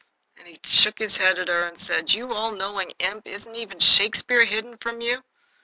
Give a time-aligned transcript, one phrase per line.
[0.35, 3.27] And he shook his head at her and said, "You all knowing imp!
[3.27, 5.21] isn't even Shakespeare hidden from you?"